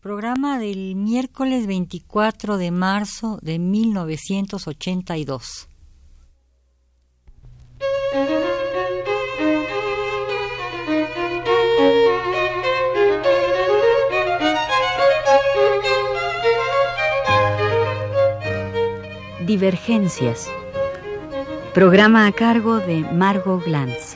Programa 0.00 0.58
del 0.58 0.94
miércoles 0.94 1.66
24 1.66 2.56
de 2.56 2.70
marzo 2.70 3.38
de 3.42 3.58
1982. 3.58 5.68
Divergencias. 19.44 20.48
Programa 21.74 22.26
a 22.26 22.32
cargo 22.32 22.78
de 22.78 23.00
Margot 23.12 23.64
Glantz. 23.64 24.07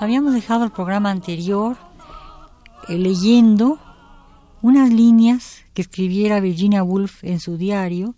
Habíamos 0.00 0.32
dejado 0.32 0.64
el 0.64 0.70
programa 0.70 1.10
anterior 1.10 1.76
eh, 2.88 2.96
leyendo 2.96 3.78
unas 4.62 4.90
líneas 4.90 5.64
que 5.74 5.82
escribiera 5.82 6.40
Virginia 6.40 6.84
Woolf 6.84 7.24
en 7.24 7.40
su 7.40 7.56
diario 7.56 8.14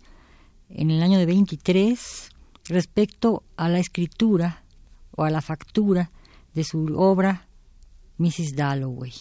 en 0.69 0.91
el 0.91 1.01
año 1.01 1.17
de 1.17 1.25
23 1.25 2.29
respecto 2.65 3.43
a 3.57 3.67
la 3.67 3.79
escritura 3.79 4.63
o 5.15 5.23
a 5.23 5.29
la 5.29 5.41
factura 5.41 6.11
de 6.53 6.63
su 6.63 6.95
obra 6.97 7.47
Mrs. 8.21 8.55
Dalloway. 8.55 9.13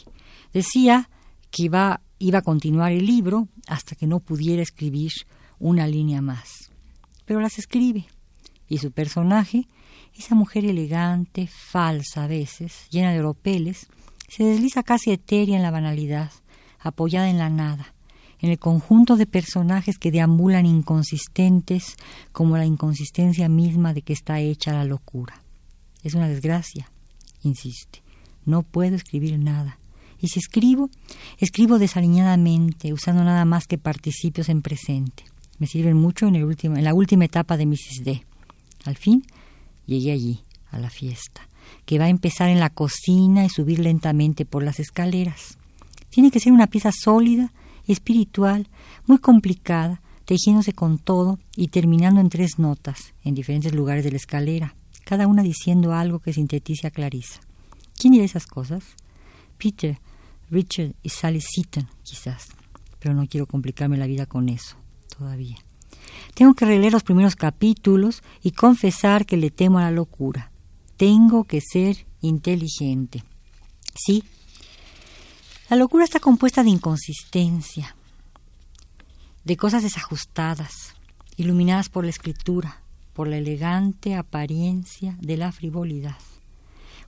Decía 0.53 1.09
que 1.51 1.65
iba, 1.65 2.01
iba 2.19 2.39
a 2.39 2.43
continuar 2.43 2.93
el 2.93 3.07
libro 3.07 3.49
hasta 3.67 3.97
que 3.97 4.07
no 4.07 4.21
pudiera 4.21 4.63
escribir 4.63 5.13
una 5.59 5.87
línea 5.87 6.21
más. 6.21 6.71
Pero 7.25 7.41
las 7.41 7.59
escribe 7.59 8.07
y 8.69 8.79
su 8.79 8.93
personaje 8.93 9.67
esa 10.17 10.35
mujer 10.35 10.65
elegante, 10.65 11.47
falsa 11.47 12.25
a 12.25 12.27
veces, 12.27 12.87
llena 12.91 13.13
de 13.13 13.21
oropeles, 13.21 13.87
se 14.29 14.45
desliza 14.45 14.83
casi 14.83 15.11
etérea 15.13 15.57
en 15.57 15.63
la 15.63 15.71
banalidad, 15.71 16.31
apoyada 16.79 17.31
en 17.31 17.39
la 17.39 17.49
nada, 17.49 17.95
en 18.41 18.51
el 18.51 18.59
conjunto 18.59 19.17
de 19.17 19.27
personajes 19.27 19.99
que 19.99 20.11
deambulan 20.11 20.67
inconsistentes 20.67 21.97
como 22.33 22.57
la 22.57 22.67
inconsistencia 22.67 23.49
misma 23.49 23.93
de 23.93 24.03
que 24.03 24.13
está 24.13 24.41
hecha 24.41 24.73
la 24.73 24.85
locura. 24.85 25.43
Es 26.03 26.15
una 26.15 26.29
desgracia, 26.29 26.91
insiste. 27.43 28.03
No 28.45 28.63
puedo 28.63 28.97
escribir 28.97 29.39
nada. 29.39 29.79
Y 30.21 30.29
si 30.29 30.39
escribo, 30.39 30.91
escribo 31.39 31.79
desaliñadamente, 31.79 32.93
usando 32.93 33.25
nada 33.25 33.45
más 33.45 33.67
que 33.67 33.79
participios 33.79 34.49
en 34.49 34.63
presente. 34.63 35.25
Me 35.59 35.67
sirven 35.67 35.97
mucho 35.97 36.27
en, 36.27 36.37
el 36.37 36.45
último, 36.45 36.77
en 36.77 36.85
la 36.85 36.95
última 36.95 37.25
etapa 37.25 37.57
de 37.57 37.67
Mrs. 37.67 38.05
D. 38.05 38.25
Al 38.85 38.97
fin, 38.97 39.25
Llegué 39.91 40.13
allí, 40.13 40.45
a 40.71 40.79
la 40.79 40.89
fiesta, 40.89 41.49
que 41.85 41.99
va 41.99 42.05
a 42.05 42.11
empezar 42.11 42.49
en 42.49 42.61
la 42.61 42.71
cocina 42.71 43.45
y 43.45 43.49
subir 43.49 43.81
lentamente 43.81 44.45
por 44.45 44.63
las 44.63 44.79
escaleras. 44.79 45.59
Tiene 46.11 46.31
que 46.31 46.39
ser 46.39 46.53
una 46.53 46.69
pieza 46.69 46.93
sólida, 46.93 47.53
espiritual, 47.89 48.69
muy 49.09 49.19
complicada, 49.19 50.01
tejiéndose 50.27 50.75
con 50.75 50.99
todo 50.99 51.41
y 51.57 51.69
terminando 51.69 52.21
en 52.21 52.29
tres 52.29 52.61
notas, 52.61 53.15
en 53.25 53.35
diferentes 53.35 53.75
lugares 53.75 54.05
de 54.05 54.13
la 54.13 54.19
escalera, 54.19 54.77
cada 55.05 55.27
una 55.27 55.43
diciendo 55.43 55.93
algo 55.93 56.21
que 56.21 56.33
sintetice 56.33 56.87
a 56.87 56.93
Clarissa. 56.93 57.41
¿Quién 58.01 58.15
dirá 58.15 58.25
esas 58.25 58.47
cosas? 58.47 58.83
Peter, 59.59 59.99
Richard 60.51 60.95
y 61.03 61.11
Sally 61.11 61.43
Seaton, 61.43 61.87
quizás, 62.03 62.49
pero 62.99 63.13
no 63.13 63.27
quiero 63.27 63.45
complicarme 63.45 63.99
la 63.99 64.07
vida 64.07 64.25
con 64.25 64.49
eso 64.49 64.77
todavía. 65.19 65.59
Tengo 66.33 66.55
que 66.55 66.65
releer 66.65 66.95
los 66.95 67.03
primeros 67.03 67.37
capítulos 67.37 68.23
y 68.43 68.53
confesar 68.53 69.27
que 69.27 69.37
le 69.37 69.51
temo 69.51 69.79
a 69.79 69.83
la 69.83 69.91
locura. 69.91 70.51
Tengo 70.97 71.45
que 71.45 71.61
ser 71.61 72.07
inteligente. 72.23 73.23
Sí, 73.95 74.25
la 75.69 75.77
locura 75.77 76.05
está 76.05 76.21
compuesta 76.21 76.63
de 76.63 76.71
inconsistencia, 76.71 77.95
de 79.45 79.59
cosas 79.59 79.83
desajustadas, 79.83 80.95
iluminadas 81.37 81.91
por 81.91 82.05
la 82.05 82.11
escritura, 82.11 82.81
por 83.13 83.29
la 83.29 83.37
elegante 83.37 84.15
apariencia 84.15 85.19
de 85.21 85.37
la 85.37 85.53
frivolidad. 85.53 86.17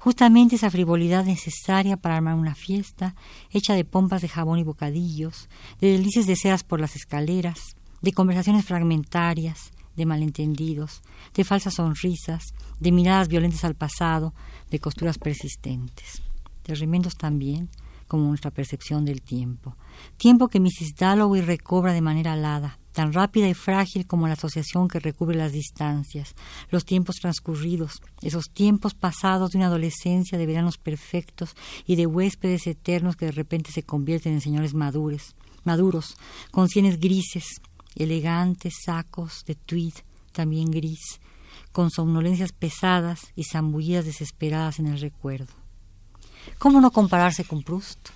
Justamente 0.03 0.57
esa 0.57 0.69
frivolidad 0.69 1.25
necesaria 1.25 1.97
para 1.97 2.17
armar 2.17 2.35
una 2.35 2.57
fiesta, 2.57 3.15
hecha 3.53 3.75
de 3.75 3.85
pompas 3.85 4.21
de 4.21 4.27
jabón 4.27 4.59
y 4.59 4.65
bocadillos, 4.65 5.49
de 5.81 5.93
delicias 5.93 6.27
deseadas 6.27 6.65
por 6.65 6.81
las 6.81 6.97
escaleras, 6.97 7.77
de 8.01 8.13
conversaciones 8.13 8.65
fragmentarias, 8.65 9.71
de 9.95 10.05
malentendidos, 10.05 11.03
de 11.35 11.45
falsas 11.45 11.75
sonrisas, 11.75 12.43
de 12.81 12.91
miradas 12.91 13.29
violentas 13.29 13.63
al 13.63 13.77
pasado, 13.77 14.35
de 14.73 14.81
costuras 14.81 15.19
persistentes, 15.19 16.21
de 16.65 16.75
remendos 16.75 17.15
también, 17.15 17.69
como 18.09 18.27
nuestra 18.27 18.51
percepción 18.51 19.05
del 19.05 19.23
tiempo. 19.23 19.77
Tiempo 20.17 20.49
que 20.49 20.59
Mrs. 20.59 20.97
Dalloway 20.99 21.43
recobra 21.43 21.93
de 21.93 22.01
manera 22.01 22.33
alada, 22.33 22.81
tan 22.93 23.13
rápida 23.13 23.49
y 23.49 23.55
frágil 23.55 24.07
como 24.07 24.27
la 24.27 24.35
asociación 24.35 24.89
que 24.89 25.01
recubre 25.01 25.37
las 25.37 25.53
distancias, 25.53 26.35
los 26.71 26.85
tiempos 26.85 27.17
transcurridos, 27.17 28.03
esos 28.21 28.51
tiempos 28.51 28.95
pasados 28.95 29.51
de 29.51 29.59
una 29.59 29.67
adolescencia 29.67 30.39
de 30.39 30.47
veranos 30.47 30.79
perfectos 30.79 31.55
y 31.87 31.97
de 31.97 32.07
huéspedes 32.07 32.67
eternos 32.67 33.17
que 33.17 33.27
de 33.27 33.33
repente 33.33 33.73
se 33.73 33.83
convierten 33.83 34.35
en 34.35 34.41
señores 34.41 34.75
maduros, 34.75 35.35
maduros, 35.65 36.17
con 36.51 36.69
sienes 36.69 37.01
grises, 37.01 37.61
elegantes 37.97 38.75
sacos 38.85 39.45
de 39.47 39.55
tweed 39.55 39.95
también 40.33 40.71
gris, 40.71 41.21
con 41.73 41.91
somnolencias 41.91 42.53
pesadas 42.53 43.33
y 43.37 43.45
zambullidas 43.45 44.05
desesperadas 44.05 44.79
en 44.79 44.87
el 44.87 45.01
recuerdo. 45.01 45.53
¿Cómo 46.59 46.81
no 46.81 46.91
compararse 46.91 47.45
con 47.45 47.63
Proust? 47.63 48.11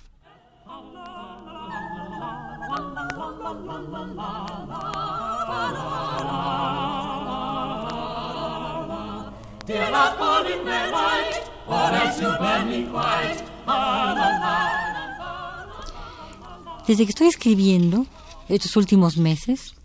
Desde 16.87 17.03
que 17.03 17.09
estoy 17.09 17.27
escribiendo, 17.27 18.05
estos 18.47 18.77
últimos 18.77 19.17
meses, 19.17 19.75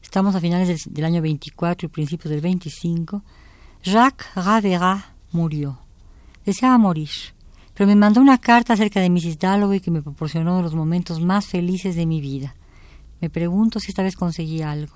estamos 0.00 0.36
a 0.36 0.40
finales 0.40 0.88
del, 0.88 1.04
año 1.04 1.22
24 1.22 1.86
y 1.86 1.90
principios 1.90 2.30
del 2.30 2.40
25, 2.40 3.24
Jacques 3.82 4.28
Ravera 4.36 5.16
murió. 5.32 5.80
Deseaba 6.46 6.78
morir, 6.78 7.10
pero 7.74 7.88
me 7.88 7.96
mandó 7.96 8.20
una 8.20 8.38
carta 8.38 8.74
acerca 8.74 9.00
de 9.00 9.10
Mrs. 9.10 9.40
Dalloway 9.40 9.80
que 9.80 9.90
me 9.90 10.02
proporcionó 10.02 10.62
los 10.62 10.76
momentos 10.76 11.20
más 11.20 11.46
felices 11.46 11.96
de 11.96 12.06
mi 12.06 12.20
vida. 12.20 12.54
Me 13.20 13.28
pregunto 13.28 13.80
si 13.80 13.90
esta 13.90 14.04
vez 14.04 14.14
conseguí 14.14 14.62
algo. 14.62 14.94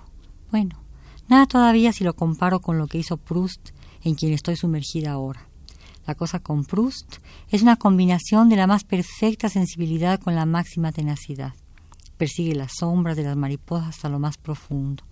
Bueno, 0.52 0.78
nada 1.26 1.46
todavía 1.46 1.92
si 1.92 2.04
lo 2.04 2.14
comparo 2.14 2.60
con 2.60 2.78
lo 2.78 2.86
que 2.86 2.98
hizo 2.98 3.16
Proust, 3.16 3.70
en 4.04 4.14
quien 4.14 4.32
estoy 4.32 4.56
sumergida 4.56 5.12
ahora. 5.12 5.48
La 6.06 6.14
cosa 6.14 6.38
con 6.38 6.64
Proust 6.64 7.16
es 7.50 7.62
una 7.62 7.76
combinación 7.76 8.48
de 8.48 8.56
la 8.56 8.66
más 8.66 8.84
perfecta 8.84 9.48
sensibilidad 9.48 10.20
con 10.20 10.34
la 10.34 10.46
máxima 10.46 10.92
tenacidad 10.92 11.54
persigue 12.16 12.54
las 12.54 12.72
sombras 12.78 13.16
de 13.16 13.24
las 13.24 13.36
mariposas 13.36 13.88
hasta 13.88 14.08
lo 14.08 14.18
más 14.18 14.38
profundo. 14.38 15.04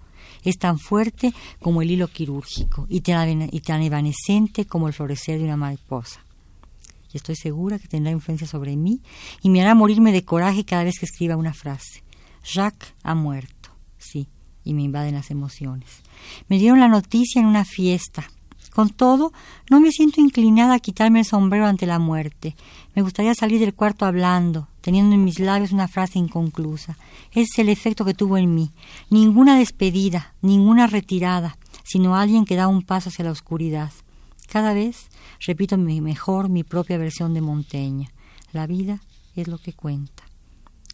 Es 0.44 0.58
tan 0.58 0.78
fuerte 0.78 1.34
como 1.60 1.82
el 1.82 1.90
hilo 1.90 2.08
quirúrgico 2.08 2.86
y 2.88 3.00
tan, 3.00 3.48
y 3.52 3.60
tan 3.60 3.82
evanescente 3.82 4.66
como 4.66 4.86
el 4.86 4.94
florecer 4.94 5.38
de 5.38 5.44
una 5.44 5.56
mariposa. 5.56 6.24
Y 7.12 7.16
estoy 7.16 7.36
segura 7.36 7.78
que 7.78 7.88
tendrá 7.88 8.12
influencia 8.12 8.46
sobre 8.46 8.76
mí 8.76 9.02
y 9.42 9.50
me 9.50 9.60
hará 9.60 9.74
morirme 9.74 10.12
de 10.12 10.24
coraje 10.24 10.64
cada 10.64 10.84
vez 10.84 10.98
que 10.98 11.06
escriba 11.06 11.36
una 11.36 11.52
frase. 11.52 12.02
Jacques 12.44 12.94
ha 13.02 13.14
muerto, 13.14 13.70
sí, 13.98 14.28
y 14.64 14.74
me 14.74 14.82
invaden 14.82 15.14
las 15.14 15.30
emociones. 15.30 15.90
Me 16.48 16.58
dieron 16.58 16.80
la 16.80 16.88
noticia 16.88 17.40
en 17.40 17.46
una 17.46 17.64
fiesta. 17.64 18.30
Con 18.74 18.88
todo, 18.88 19.32
no 19.70 19.80
me 19.80 19.90
siento 19.90 20.20
inclinada 20.20 20.74
a 20.74 20.78
quitarme 20.78 21.20
el 21.20 21.26
sombrero 21.26 21.66
ante 21.66 21.84
la 21.84 21.98
muerte. 21.98 22.56
Me 22.94 23.02
gustaría 23.02 23.34
salir 23.34 23.60
del 23.60 23.74
cuarto 23.74 24.06
hablando, 24.06 24.66
teniendo 24.80 25.14
en 25.14 25.24
mis 25.24 25.38
labios 25.40 25.72
una 25.72 25.88
frase 25.88 26.18
inconclusa. 26.18 26.96
Ese 27.32 27.42
es 27.42 27.58
el 27.58 27.68
efecto 27.68 28.04
que 28.04 28.14
tuvo 28.14 28.38
en 28.38 28.54
mí. 28.54 28.70
Ninguna 29.10 29.58
despedida, 29.58 30.34
ninguna 30.40 30.86
retirada, 30.86 31.58
sino 31.84 32.16
alguien 32.16 32.46
que 32.46 32.56
da 32.56 32.68
un 32.68 32.82
paso 32.82 33.10
hacia 33.10 33.26
la 33.26 33.30
oscuridad. 33.30 33.92
Cada 34.48 34.72
vez 34.72 35.08
repito 35.40 35.76
mejor 35.76 36.48
mi 36.48 36.64
propia 36.64 36.96
versión 36.96 37.34
de 37.34 37.42
Montaigne. 37.42 38.10
La 38.52 38.66
vida 38.66 39.00
es 39.36 39.48
lo 39.48 39.58
que 39.58 39.74
cuenta. 39.74 40.31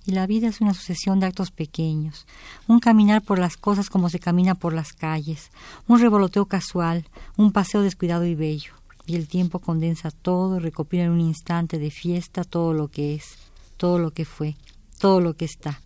Y 0.09 0.13
la 0.13 0.27
vida 0.27 0.49
es 0.49 0.63
una 0.63 0.73
sucesión 0.73 1.21
de 1.21 1.27
actos 1.27 1.51
pequeños, 1.51 2.27
un 2.67 2.81
caminar 2.81 3.21
por 3.21 3.39
las 3.39 3.59
cosas 3.59 3.91
como 3.91 4.09
se 4.09 4.19
camina 4.19 4.55
por 4.55 4.73
las 4.73 4.95
calles, 4.95 5.51
un 5.87 6.01
revoloteo 6.01 6.47
casual, 6.47 7.05
un 7.37 7.53
paseo 7.53 7.83
descuidado 7.83 8.25
y 8.25 8.35
bello, 8.35 8.73
y 9.05 9.17
el 9.17 9.29
tiempo 9.29 9.59
condensa 9.59 10.11
todo 10.11 10.61
recopila 10.61 11.05
en 11.05 11.11
un 11.11 11.21
instante 11.21 11.79
de 11.79 11.91
fiesta 11.91 12.45
todo 12.45 12.73
lo 12.73 12.89
que 12.89 13.17
es, 13.17 13.37
todo 13.77 13.99
lo 13.99 14.11
que 14.13 14.25
fue, 14.25 14.57
todo 14.99 15.21
lo 15.21 15.37
que 15.37 15.45
está. 15.45 15.83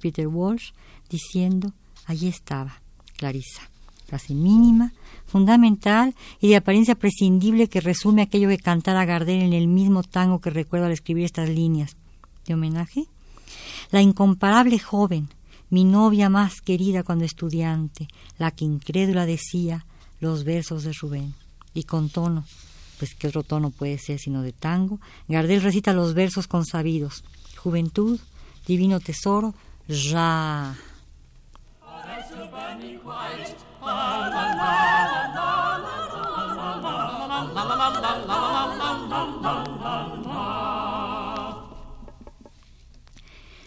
Peter 0.00 0.26
Walsh 0.26 0.70
diciendo, 1.10 1.74
allí 2.06 2.28
estaba, 2.28 2.80
Clarissa. 3.18 3.68
Frase 4.06 4.34
mínima, 4.34 4.94
fundamental 5.26 6.14
y 6.40 6.48
de 6.48 6.56
apariencia 6.56 6.94
prescindible 6.94 7.68
que 7.68 7.80
resume 7.80 8.22
aquello 8.22 8.48
que 8.48 8.56
cantara 8.56 9.04
Gardel 9.04 9.42
en 9.42 9.52
el 9.52 9.66
mismo 9.66 10.02
tango 10.02 10.40
que 10.40 10.48
recuerdo 10.48 10.86
al 10.86 10.92
escribir 10.92 11.24
estas 11.24 11.48
líneas. 11.48 11.96
¿De 12.46 12.54
homenaje? 12.54 13.08
La 13.90 14.00
incomparable 14.00 14.78
joven, 14.78 15.28
mi 15.70 15.84
novia 15.84 16.28
más 16.28 16.60
querida 16.60 17.02
cuando 17.02 17.24
estudiante, 17.24 18.08
la 18.38 18.50
que 18.50 18.64
incrédula 18.64 19.26
decía 19.26 19.84
los 20.20 20.44
versos 20.44 20.84
de 20.84 20.92
Rubén. 20.92 21.34
Y 21.74 21.84
con 21.84 22.08
tono, 22.08 22.44
pues 22.98 23.14
qué 23.14 23.28
otro 23.28 23.42
tono 23.42 23.70
puede 23.70 23.98
ser 23.98 24.18
sino 24.18 24.42
de 24.42 24.52
tango, 24.52 25.00
Gardel 25.28 25.62
recita 25.62 25.92
los 25.92 26.14
versos 26.14 26.46
consabidos. 26.46 27.24
Juventud, 27.56 28.18
divino 28.66 29.00
tesoro, 29.00 29.54
ya. 29.88 30.76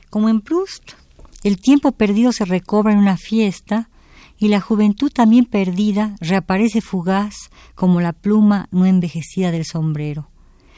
Como 0.10 0.28
en 0.28 0.42
Proust, 0.42 0.94
el 1.44 1.62
tiempo 1.62 1.92
perdido 1.92 2.32
se 2.32 2.44
recobra 2.44 2.94
en 2.94 3.00
una 3.00 3.16
fiesta 3.16 3.90
y 4.40 4.48
la 4.48 4.60
juventud 4.60 5.12
también 5.12 5.46
perdida 5.46 6.16
reaparece 6.20 6.82
fugaz 6.82 7.52
como 7.76 8.02
la 8.02 8.14
pluma 8.14 8.68
no 8.72 8.88
envejecida 8.88 9.52
del 9.52 9.66
sombrero. 9.66 10.30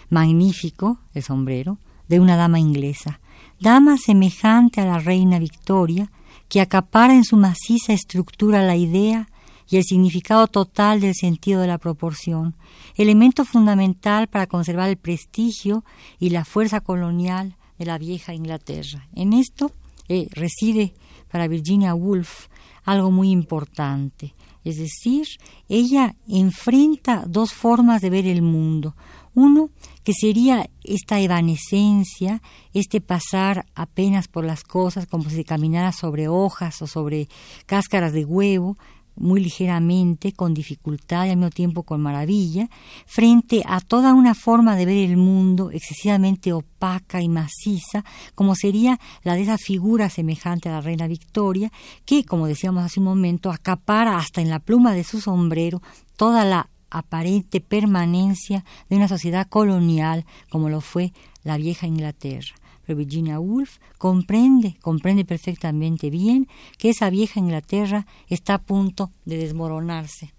Magnífico 0.09 0.99
el 1.13 1.23
sombrero 1.23 1.77
de 2.09 2.19
una 2.19 2.35
dama 2.35 2.59
inglesa, 2.59 3.21
dama 3.61 3.97
semejante 3.97 4.81
a 4.81 4.85
la 4.85 4.99
reina 4.99 5.39
Victoria, 5.39 6.11
que 6.49 6.59
acapara 6.59 7.13
en 7.13 7.23
su 7.23 7.37
maciza 7.37 7.93
estructura 7.93 8.61
la 8.61 8.75
idea 8.75 9.29
y 9.69 9.77
el 9.77 9.83
significado 9.85 10.47
total 10.47 10.99
del 10.99 11.15
sentido 11.15 11.61
de 11.61 11.67
la 11.67 11.77
proporción, 11.77 12.55
elemento 12.95 13.45
fundamental 13.45 14.27
para 14.27 14.47
conservar 14.47 14.89
el 14.89 14.97
prestigio 14.97 15.85
y 16.19 16.31
la 16.31 16.43
fuerza 16.43 16.81
colonial 16.81 17.55
de 17.81 17.87
la 17.87 17.97
vieja 17.97 18.35
Inglaterra. 18.35 19.07
En 19.15 19.33
esto 19.33 19.71
eh, 20.07 20.27
reside 20.33 20.93
para 21.31 21.47
Virginia 21.47 21.95
Woolf 21.95 22.45
algo 22.85 23.09
muy 23.09 23.31
importante. 23.31 24.35
Es 24.63 24.77
decir, 24.77 25.25
ella 25.67 26.15
enfrenta 26.27 27.23
dos 27.27 27.53
formas 27.53 28.01
de 28.01 28.11
ver 28.11 28.27
el 28.27 28.43
mundo. 28.43 28.95
Uno, 29.33 29.71
que 30.03 30.13
sería 30.13 30.69
esta 30.83 31.19
evanescencia, 31.19 32.43
este 32.71 33.01
pasar 33.01 33.65
apenas 33.73 34.27
por 34.27 34.45
las 34.45 34.63
cosas 34.63 35.07
como 35.07 35.27
si 35.27 35.43
caminara 35.43 35.91
sobre 35.91 36.27
hojas 36.27 36.83
o 36.83 36.87
sobre 36.87 37.29
cáscaras 37.65 38.13
de 38.13 38.25
huevo, 38.25 38.77
muy 39.15 39.41
ligeramente, 39.41 40.33
con 40.33 40.53
dificultad 40.53 41.25
y 41.25 41.29
al 41.29 41.37
mismo 41.37 41.51
tiempo 41.51 41.83
con 41.83 42.01
maravilla, 42.01 42.69
frente 43.05 43.63
a 43.65 43.81
toda 43.81 44.13
una 44.13 44.33
forma 44.33 44.75
de 44.75 44.85
ver 44.85 44.97
el 44.97 45.17
mundo 45.17 45.71
excesivamente 45.71 46.53
opaca 46.53 47.21
y 47.21 47.29
maciza, 47.29 48.03
como 48.35 48.55
sería 48.55 48.99
la 49.23 49.35
de 49.35 49.43
esa 49.43 49.57
figura 49.57 50.09
semejante 50.09 50.69
a 50.69 50.73
la 50.73 50.81
reina 50.81 51.07
Victoria, 51.07 51.71
que, 52.05 52.25
como 52.25 52.47
decíamos 52.47 52.83
hace 52.83 52.99
un 52.99 53.05
momento, 53.05 53.51
acapara 53.51 54.17
hasta 54.17 54.41
en 54.41 54.49
la 54.49 54.59
pluma 54.59 54.93
de 54.93 55.03
su 55.03 55.21
sombrero 55.21 55.81
toda 56.15 56.45
la 56.45 56.69
aparente 56.89 57.61
permanencia 57.61 58.65
de 58.89 58.97
una 58.97 59.07
sociedad 59.07 59.47
colonial 59.47 60.25
como 60.49 60.69
lo 60.69 60.81
fue 60.81 61.13
la 61.43 61.57
vieja 61.57 61.87
Inglaterra. 61.87 62.53
Virginia 62.95 63.39
Woolf 63.39 63.77
comprende, 63.97 64.77
comprende 64.81 65.25
perfectamente 65.25 66.09
bien 66.09 66.47
que 66.77 66.89
esa 66.89 67.09
vieja 67.09 67.39
Inglaterra 67.39 68.05
está 68.27 68.55
a 68.55 68.61
punto 68.61 69.11
de 69.25 69.37
desmoronarse. 69.37 70.33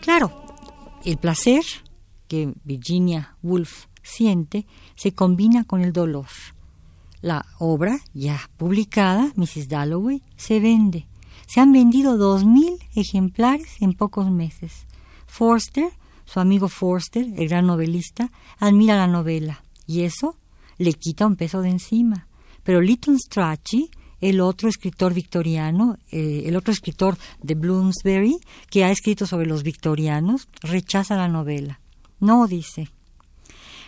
Claro, 0.00 0.32
el 1.04 1.18
placer 1.18 1.62
que 2.30 2.54
Virginia 2.62 3.34
Woolf 3.42 3.86
siente 4.04 4.64
se 4.94 5.12
combina 5.12 5.64
con 5.64 5.80
el 5.80 5.92
dolor. 5.92 6.28
La 7.22 7.44
obra, 7.58 7.98
ya 8.14 8.48
publicada, 8.56 9.32
Mrs. 9.34 9.68
Dalloway, 9.68 10.22
se 10.36 10.60
vende. 10.60 11.08
Se 11.48 11.60
han 11.60 11.72
vendido 11.72 12.16
dos 12.16 12.44
mil 12.44 12.78
ejemplares 12.94 13.82
en 13.82 13.94
pocos 13.94 14.30
meses. 14.30 14.86
Forster, 15.26 15.90
su 16.24 16.38
amigo 16.38 16.68
Forster, 16.68 17.26
el 17.36 17.48
gran 17.48 17.66
novelista, 17.66 18.30
admira 18.60 18.94
la 18.94 19.08
novela 19.08 19.64
y 19.84 20.02
eso 20.02 20.36
le 20.78 20.92
quita 20.92 21.26
un 21.26 21.34
peso 21.34 21.62
de 21.62 21.70
encima. 21.70 22.28
Pero 22.62 22.80
Lytton 22.80 23.18
Strachey, 23.18 23.90
el 24.20 24.40
otro 24.40 24.68
escritor 24.68 25.14
victoriano, 25.14 25.98
eh, 26.12 26.44
el 26.46 26.54
otro 26.54 26.72
escritor 26.72 27.18
de 27.42 27.56
Bloomsbury, 27.56 28.38
que 28.70 28.84
ha 28.84 28.92
escrito 28.92 29.26
sobre 29.26 29.46
los 29.46 29.64
victorianos, 29.64 30.46
rechaza 30.62 31.16
la 31.16 31.26
novela. 31.26 31.80
No, 32.20 32.46
dice. 32.46 32.90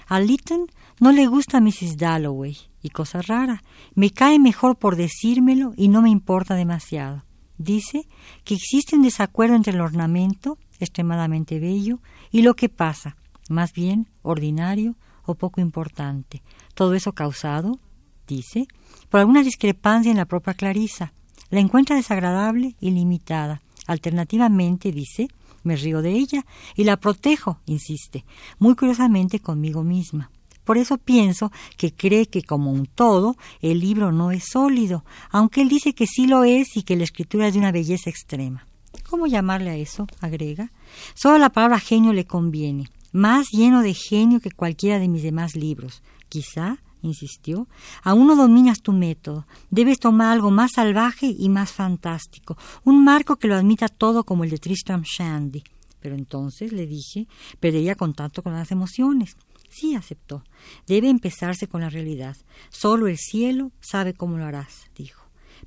A 0.08 0.20
Lytton 0.20 0.67
no 1.00 1.12
le 1.12 1.26
gusta 1.26 1.61
Mrs. 1.61 1.96
Dalloway, 1.96 2.56
y 2.82 2.90
cosa 2.90 3.23
rara, 3.23 3.62
me 3.94 4.11
cae 4.11 4.38
mejor 4.38 4.76
por 4.76 4.96
decírmelo 4.96 5.73
y 5.76 5.88
no 5.88 6.02
me 6.02 6.11
importa 6.11 6.55
demasiado. 6.55 7.25
Dice 7.58 8.08
que 8.44 8.55
existe 8.55 8.96
un 8.96 9.02
desacuerdo 9.02 9.55
entre 9.55 9.73
el 9.73 9.81
ornamento, 9.81 10.58
extremadamente 10.81 11.61
bello, 11.61 12.00
y 12.31 12.43
lo 12.43 12.55
que 12.55 12.69
pasa, 12.69 13.17
más 13.49 13.73
bien 13.73 14.08
ordinario 14.23 14.96
o 15.25 15.35
poco 15.35 15.61
importante. 15.61 16.43
Todo 16.75 16.94
eso 16.94 17.12
causado, 17.12 17.78
dice, 18.26 18.67
por 19.08 19.20
alguna 19.20 19.43
discrepancia 19.43 20.11
en 20.11 20.17
la 20.17 20.26
propia 20.26 20.55
Clarisa. 20.55 21.12
La 21.50 21.61
encuentra 21.61 21.96
desagradable 21.96 22.76
y 22.80 22.90
limitada. 22.90 23.61
Alternativamente, 23.87 24.90
dice, 24.90 25.28
me 25.62 25.76
río 25.76 26.02
de 26.02 26.12
ella 26.12 26.45
y 26.76 26.85
la 26.85 26.97
protejo, 26.97 27.61
insiste, 27.66 28.25
muy 28.59 28.75
curiosamente 28.75 29.40
conmigo 29.40 29.83
misma. 29.83 30.31
Por 30.64 30.78
eso 30.78 30.99
pienso 30.99 31.50
que 31.76 31.92
cree 31.92 32.26
que 32.26 32.42
como 32.42 32.71
un 32.71 32.87
todo 32.87 33.37
el 33.61 33.81
libro 33.81 34.12
no 34.12 34.31
es 34.31 34.45
sólido, 34.50 35.04
aunque 35.31 35.62
él 35.62 35.69
dice 35.69 35.95
que 35.95 36.07
sí 36.07 36.26
lo 36.26 36.45
es 36.45 36.76
y 36.76 36.83
que 36.83 36.97
la 36.97 37.04
escritura 37.04 37.49
es 37.49 37.54
de 37.54 37.59
una 37.59 37.73
belleza 37.73 38.11
extrema. 38.11 38.66
¿Cómo 39.09 39.26
llamarle 39.26 39.71
a 39.71 39.76
eso? 39.76 40.07
agrega. 40.21 40.71
Solo 41.14 41.38
la 41.38 41.50
palabra 41.50 41.81
genio 41.81 42.12
le 42.12 42.26
conviene, 42.26 42.88
más 43.11 43.49
lleno 43.50 43.83
de 43.83 43.95
genio 43.95 44.40
que 44.40 44.50
cualquiera 44.50 44.99
de 44.99 45.09
mis 45.09 45.23
demás 45.23 45.57
libros. 45.57 46.02
Quizá 46.28 46.78
insistió, 47.02 47.68
aún 48.02 48.26
no 48.26 48.37
dominas 48.37 48.80
tu 48.80 48.92
método. 48.92 49.47
Debes 49.71 49.99
tomar 49.99 50.32
algo 50.32 50.50
más 50.50 50.73
salvaje 50.75 51.26
y 51.26 51.49
más 51.49 51.73
fantástico, 51.73 52.56
un 52.85 53.04
marco 53.04 53.37
que 53.37 53.49
lo 53.49 53.56
admita 53.56 53.88
todo 53.88 54.25
como 54.25 54.44
el 54.44 54.50
de 54.50 54.59
Tristram 54.59 55.02
Shandy. 55.02 55.62
Pero 56.00 56.16
entonces, 56.16 56.73
le 56.73 56.87
dije, 56.87 57.28
perdería 57.61 57.94
contacto 57.94 58.42
con 58.42 58.52
las 58.52 58.73
emociones. 58.73 59.37
Sí, 59.71 59.94
aceptó. 59.94 60.44
Debe 60.87 61.09
empezarse 61.09 61.68
con 61.68 61.80
la 61.80 61.90
realidad. 61.90 62.37
Solo 62.71 63.06
el 63.06 63.16
cielo 63.18 63.71
sabe 63.80 64.12
cómo 64.12 64.37
lo 64.37 64.44
harás, 64.44 64.90
dijo. 64.97 65.23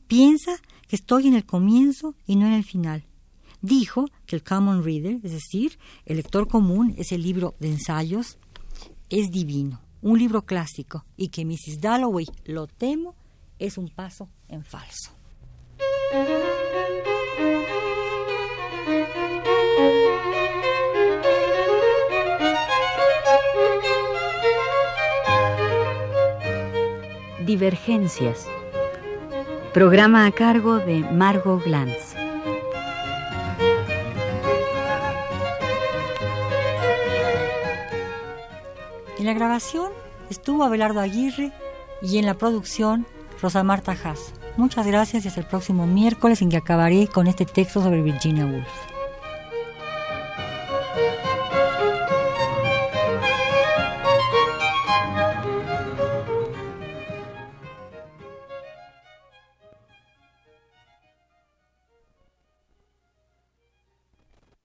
Piensa 0.08 0.58
que 0.88 0.98
estoy 0.98 1.28
en 1.28 1.36
el 1.36 1.46
comienzo 1.46 2.16
y 2.28 2.36
no 2.36 2.46
en 2.46 2.54
el 2.54 2.64
final. 2.64 3.06
Dijo 3.62 4.06
que 4.28 4.36
el 4.36 4.44
Common 4.44 4.84
Reader, 4.84 5.22
es 5.24 5.32
decir, 5.32 5.80
el 6.06 6.18
lector 6.18 6.48
común, 6.48 6.94
es 6.98 7.12
el 7.12 7.24
libro 7.24 7.56
de 7.60 7.70
ensayos, 7.70 8.38
es 9.10 9.32
divino 9.32 9.85
un 10.06 10.20
libro 10.20 10.44
clásico 10.44 11.04
y 11.18 11.30
que 11.30 11.44
Mrs. 11.46 11.82
Dalloway, 11.82 12.28
lo 12.46 12.68
temo, 12.68 13.16
es 13.58 13.80
un 13.80 13.90
paso 13.90 14.30
en 14.48 14.64
falso. 14.64 15.12
Divergencias. 27.44 28.46
Programa 29.74 30.28
a 30.28 30.32
cargo 30.32 30.78
de 30.78 31.00
Margot 31.00 31.64
Glantz. 31.64 32.05
En 39.26 39.34
la 39.34 39.40
grabación 39.40 39.92
estuvo 40.30 40.64
Abelardo 40.64 41.00
Aguirre 41.00 41.52
y 42.00 42.20
en 42.20 42.28
la 42.28 42.36
producción 42.36 43.08
Rosa 43.42 43.64
Marta 43.64 43.98
Haas. 44.04 44.34
Muchas 44.56 44.86
gracias 44.86 45.26
y 45.26 45.30
hasta 45.30 45.40
el 45.40 45.48
próximo 45.48 45.88
miércoles 45.88 46.44
en 46.44 46.50
que 46.50 46.58
acabaré 46.58 47.08
con 47.08 47.26
este 47.26 47.48
texto 47.48 47.82
sobre 47.82 48.04
Virginia 48.04 48.46
Woolf. 48.46 48.95